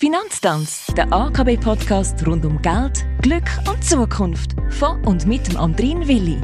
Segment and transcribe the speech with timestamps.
[0.00, 4.54] Finanztanz, der AKB-Podcast rund um Geld, Glück und Zukunft.
[4.70, 6.38] Von und mit dem Andrin Willi.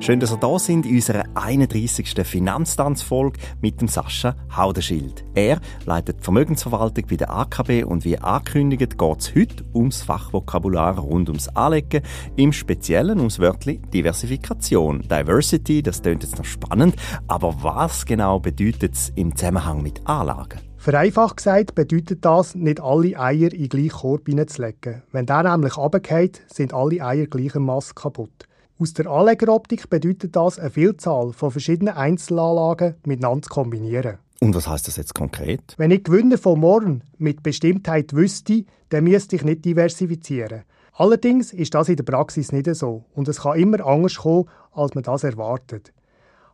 [0.00, 2.26] Schön, dass ihr da sind in unserer 31.
[2.26, 5.24] Finanztanzfolge mit dem Sascha Haudenschild.
[5.36, 10.98] Er leitet die Vermögensverwaltung bei der AKB und wie angekündigt geht es heute ums Fachvokabular
[10.98, 12.02] rund ums Anlegen,
[12.34, 15.02] im Speziellen ums Wörtli Diversifikation.
[15.02, 16.96] Diversity, das klingt jetzt noch spannend,
[17.28, 20.69] aber was genau bedeutet es im Zusammenhang mit Anlagen?
[20.80, 25.02] Vereinfacht gesagt bedeutet das, nicht alle Eier in gleichen Korb hineinzulegen.
[25.12, 28.48] Wenn der nämlich runterfällt, sind alle Eier gleichermaßen kaputt.
[28.78, 34.16] Aus der Anlegeroptik bedeutet das, eine Vielzahl von verschiedenen Einzelanlagen miteinander zu kombinieren.
[34.40, 35.74] Und was heißt das jetzt konkret?
[35.76, 40.62] Wenn ich Gewinne von morgen mit Bestimmtheit wüsste, dann müsste ich nicht diversifizieren.
[40.94, 44.94] Allerdings ist das in der Praxis nicht so und es kann immer anders kommen, als
[44.94, 45.92] man das erwartet.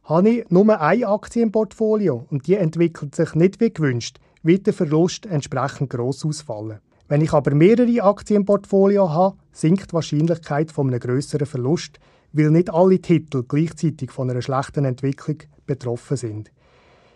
[0.09, 4.69] Habe ich nur eine Aktie im Portfolio und die entwickelt sich nicht wie gewünscht, wird
[4.69, 6.79] der Verlust entsprechend gross ausfallen.
[7.09, 11.99] Wenn ich aber mehrere Aktien im Portfolio habe, sinkt die Wahrscheinlichkeit von einem grösseren Verlust,
[12.33, 16.53] weil nicht alle Titel gleichzeitig von einer schlechten Entwicklung betroffen sind.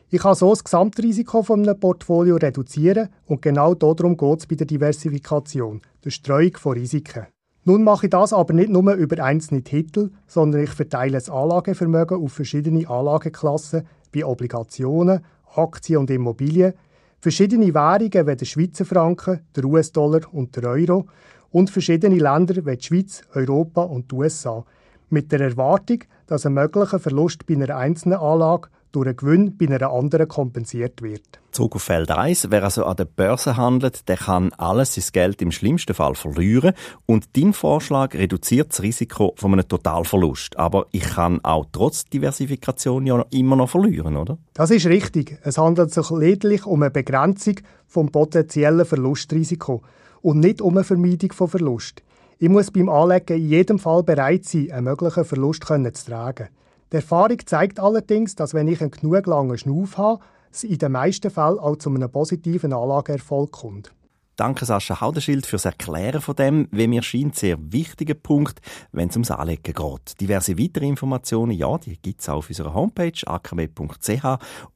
[0.09, 4.57] Ich kann so das Gesamtrisiko von einem Portfolio reduzieren und genau darum geht es bei
[4.57, 7.29] der Diversifikation, der Streuung von Risiken.
[7.65, 12.23] Nun mache ich das aber nicht nur über einzelne Titel, sondern ich verteile das Anlagevermögen
[12.23, 15.21] auf verschiedene Anlageklassen wie Obligationen,
[15.55, 16.73] Aktien und Immobilien,
[17.21, 21.07] verschiedene Währungen wie der Schweizer Franken, der US-Dollar und der Euro
[21.51, 24.65] und verschiedene Länder wie die Schweiz, Europa und die USA–
[25.11, 29.67] mit der Erwartung, dass ein möglicher Verlust bei einer einzelnen Anlage durch einen Gewinn bei
[29.67, 31.41] einer anderen kompensiert wird.
[31.53, 32.51] Zurück auf Feld 1.
[32.51, 36.75] Wer also an der Börse handelt, der kann alles sein Geld im schlimmsten Fall verlieren.
[37.07, 40.59] Und dein Vorschlag reduziert das Risiko von einem Totalverlust.
[40.59, 44.39] Aber ich kann auch trotz Diversifikation ja immer noch verlieren, oder?
[44.55, 45.39] Das ist richtig.
[45.43, 49.83] Es handelt sich lediglich um eine Begrenzung vom potenziellen Verlustrisiko
[50.23, 52.03] und nicht um eine Vermeidung von Verlust.
[52.39, 56.49] Ich muss beim Anlegen in jedem Fall bereit sein, einen möglichen Verlust zu tragen.
[56.93, 60.93] Die Erfahrung zeigt allerdings, dass wenn ich einen genug langen Schnauf habe, es in den
[60.93, 63.93] meisten Fällen auch zu einem positiven Anlageerfolg kommt.
[64.41, 69.15] Danke Sascha Haudenschild fürs Erklären von dem, wie mir scheint, sehr wichtiger Punkt, wenn es
[69.15, 70.19] ums Anlegen geht.
[70.19, 74.25] Diverse weitere Informationen, ja, die gibt es auf unserer Homepage akb.ch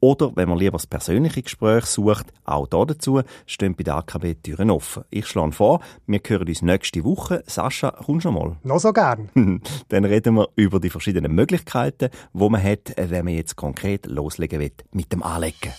[0.01, 4.35] oder wenn man lieber das persönliche Gespräch sucht, auch da dazu stehen bei der AKB
[4.43, 5.05] Türen offen.
[5.09, 7.43] Ich schlage vor, wir hören uns nächste Woche.
[7.47, 8.57] Sascha, kommst du schon mal?
[8.65, 9.31] Noch so gern.
[9.89, 14.61] Dann reden wir über die verschiedenen Möglichkeiten, wo man hat, wenn man jetzt konkret loslegen
[14.61, 15.73] will mit dem Anlegen.